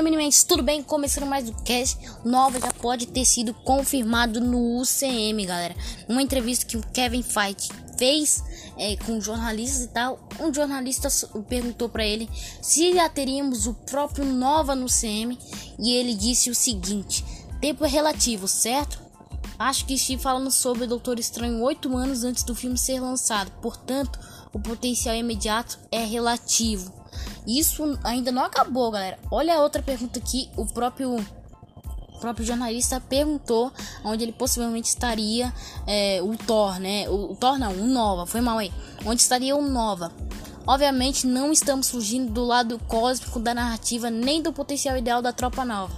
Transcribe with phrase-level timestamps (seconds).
[0.00, 0.82] Fala meninos, tudo bem?
[0.82, 5.76] Começando mais o cast, nova já pode ter sido confirmado no UCM, galera.
[6.08, 8.42] Uma entrevista que o Kevin Feige fez
[8.78, 11.10] é, com jornalistas e tal, um jornalista
[11.50, 12.30] perguntou para ele
[12.62, 15.38] se já teríamos o próprio Nova no UCM
[15.78, 17.22] e ele disse o seguinte:
[17.60, 18.98] tempo é relativo, certo?
[19.58, 23.50] Acho que estive falando sobre o Doutor Estranho oito anos antes do filme ser lançado,
[23.60, 24.18] portanto,
[24.50, 26.99] o potencial imediato é relativo.
[27.58, 29.18] Isso ainda não acabou, galera.
[29.30, 30.48] Olha a outra pergunta aqui.
[30.56, 33.72] O próprio o próprio jornalista perguntou
[34.04, 35.52] onde ele possivelmente estaria
[35.86, 37.08] é, o Thor, né?
[37.08, 38.70] O, o, Thor não, o Nova, foi mal aí.
[39.06, 40.12] Onde estaria o Nova?
[40.66, 45.64] Obviamente não estamos fugindo do lado cósmico da narrativa, nem do potencial ideal da tropa
[45.64, 45.92] nova,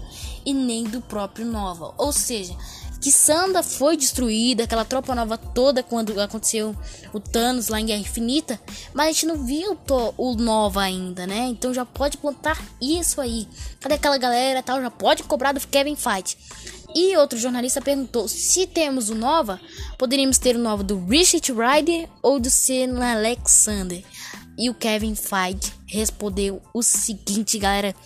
[0.46, 1.92] e nem do próprio Nova.
[1.98, 2.56] Ou seja,
[3.02, 6.72] que Sanda foi destruída, aquela tropa nova toda quando aconteceu
[7.12, 8.60] o Thanos lá em Guerra Infinita,
[8.94, 9.76] mas a gente não viu
[10.16, 11.46] o Nova ainda, né?
[11.48, 13.48] Então já pode plantar isso aí.
[13.80, 14.80] Cadê aquela galera tal?
[14.80, 16.38] Já pode cobrar do Kevin Fight.
[16.94, 19.60] E outro jornalista perguntou: se temos o Nova,
[19.98, 24.04] poderíamos ter o Nova do Richard Rider ou do Senna Alexander?
[24.56, 27.96] E o Kevin Feige respondeu o seguinte, galera: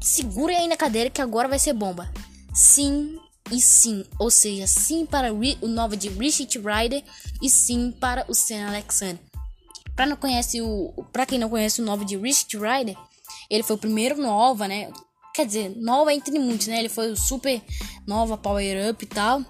[0.00, 2.10] segure aí na cadeira que agora vai ser bomba.
[2.54, 3.18] Sim,
[3.50, 7.02] e sim, ou seja, sim para o novo de Richard Rider
[7.42, 9.18] e sim para o Sam Alexander.
[9.94, 12.96] Para não conhece o, para quem não conhece o novo de Richard Rider,
[13.50, 14.90] ele foi o primeiro Nova, né?
[15.34, 16.78] Quer dizer, Nova entre muitos, né?
[16.78, 17.60] Ele foi o Super
[18.06, 19.44] Nova Power Up e tal.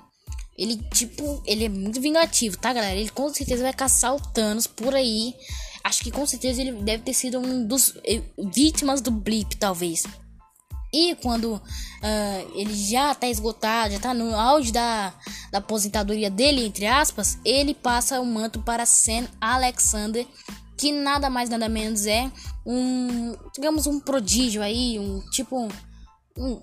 [0.56, 2.96] Ele tipo, ele é muito vingativo, tá, galera?
[2.96, 5.34] Ele com certeza vai caçar o Thanos por aí.
[5.84, 10.04] Acho que com certeza ele deve ter sido um dos eh, vítimas do Blip, talvez.
[10.92, 15.14] E quando uh, ele já tá esgotado, já tá no auge da,
[15.50, 20.26] da aposentadoria dele, entre aspas, ele passa o manto para Sam Alexander,
[20.76, 22.30] que nada mais nada menos é
[22.66, 25.68] um, digamos, um prodígio aí, um tipo.
[26.36, 26.60] Um,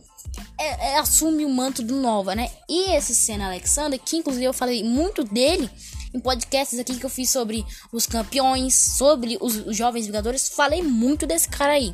[0.59, 2.51] é, é, assume o manto do Nova, né?
[2.68, 5.69] E esse Sam Alexander, que inclusive eu falei muito dele
[6.13, 10.81] em podcasts aqui que eu fiz sobre os campeões, sobre os, os jovens Vingadores, falei
[10.81, 11.94] muito desse cara aí.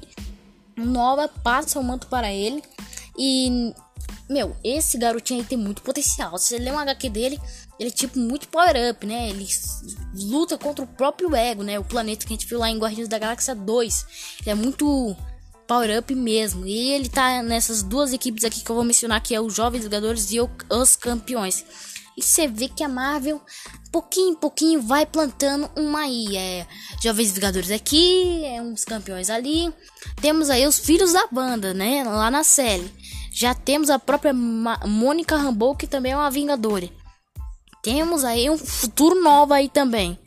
[0.77, 2.63] Nova passa o manto para ele.
[3.17, 3.73] E,
[4.29, 6.37] meu, esse garotinho aí tem muito potencial.
[6.37, 7.39] Se você ler um HQ dele,
[7.79, 9.29] ele é tipo muito power up, né?
[9.29, 9.47] Ele
[10.13, 11.79] luta contra o próprio ego, né?
[11.79, 14.05] O planeta que a gente viu lá em Guardiões da Galáxia 2.
[14.41, 15.15] Ele é muito
[15.67, 16.65] power up mesmo.
[16.65, 19.83] E ele tá nessas duas equipes aqui que eu vou mencionar, que é os Jovens
[19.83, 21.65] Jogadores e os Campeões.
[22.17, 23.41] E você vê que a Marvel,
[23.95, 26.35] pouquinho em pouquinho, vai plantando uma aí.
[26.35, 26.67] É,
[27.01, 29.73] Jovens Vingadores aqui, é uns campeões ali.
[30.19, 32.03] Temos aí os filhos da banda, né?
[32.03, 32.93] Lá na série.
[33.31, 36.89] Já temos a própria Mônica Rambeau, que também é uma Vingadora.
[37.81, 40.19] Temos aí um futuro novo aí também.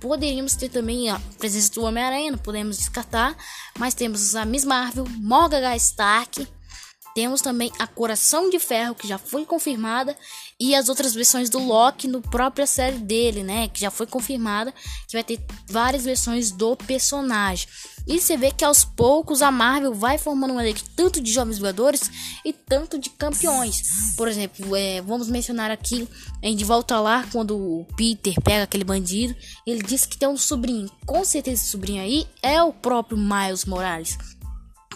[0.00, 3.36] Poderíamos ter também a presença do Homem-Aranha, podemos descartar.
[3.76, 5.74] Mas temos a Miss Marvel, Morgan.
[5.74, 6.46] Stark,
[7.18, 10.16] temos também a Coração de Ferro, que já foi confirmada,
[10.60, 13.66] e as outras versões do Loki no própria série dele, né?
[13.66, 14.72] Que já foi confirmada,
[15.04, 17.66] que vai ter várias versões do personagem.
[18.06, 21.56] E você vê que aos poucos a Marvel vai formando um elenco tanto de jovens
[21.56, 22.08] jogadores
[22.44, 24.14] e tanto de campeões.
[24.16, 26.08] Por exemplo, é, vamos mencionar aqui
[26.40, 29.34] em De Volta Lá, quando o Peter pega aquele bandido,
[29.66, 30.88] ele diz que tem um sobrinho.
[31.04, 34.16] Com certeza esse sobrinho aí é o próprio Miles Morales.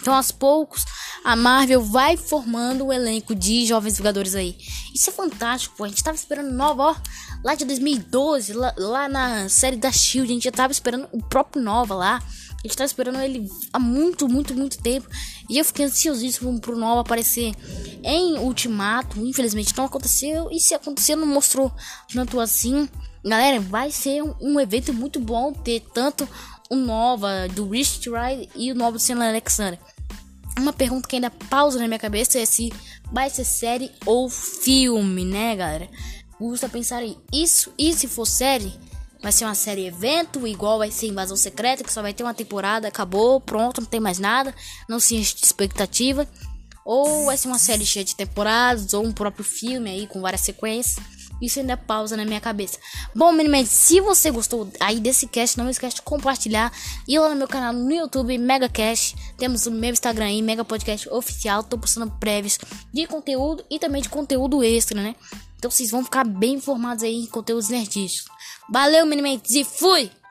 [0.03, 0.85] Então, aos poucos,
[1.23, 4.59] a Marvel vai formando o elenco de jovens Vingadores aí.
[4.93, 5.85] Isso é fantástico, pô.
[5.85, 6.97] A gente tava esperando nova, ó.
[7.45, 11.23] Lá de 2012, lá, lá na série da Shield, a gente já tava esperando o
[11.23, 12.17] próprio Nova lá.
[12.17, 15.09] A gente tava esperando ele há muito, muito, muito tempo.
[15.49, 17.53] E eu fiquei ansiosíssimo pro Nova aparecer
[18.03, 19.25] em Ultimato.
[19.25, 20.49] Infelizmente não aconteceu.
[20.51, 21.73] E se acontecer, não mostrou
[22.13, 22.89] tanto assim.
[23.25, 26.29] Galera, vai ser um, um evento muito bom ter tanto
[26.73, 29.79] o Nova do Rich Ride e o Nova do Senna Alexander.
[30.59, 32.73] Uma pergunta que ainda pausa na minha cabeça é se
[33.13, 35.87] vai ser série ou filme, né, galera?
[36.39, 37.19] Custa pensar aí.
[37.31, 38.73] Isso, e se for série,
[39.21, 42.33] vai ser uma série evento, igual vai ser Invasão Secreta, que só vai ter uma
[42.33, 44.55] temporada, acabou, pronto, não tem mais nada,
[44.89, 46.27] não se enche de expectativa.
[46.87, 50.41] Ou vai ser uma série cheia de temporadas, ou um próprio filme aí com várias
[50.41, 50.97] sequências.
[51.43, 52.79] Isso ainda pausa na minha cabeça.
[53.13, 56.73] Bom, meninos, se você gostou aí desse cast, não esquece de compartilhar.
[57.09, 59.17] E lá no meu canal no YouTube, Mega Cast.
[59.37, 61.65] Temos o meu Instagram aí, Mega Podcast Oficial.
[61.65, 62.59] Tô postando prévios
[62.93, 65.17] de conteúdo e também de conteúdo extra, né?
[65.59, 68.31] Então vocês vão ficar bem informados aí em conteúdos nerdísticos.
[68.71, 70.22] Valeu, meninos, e fui!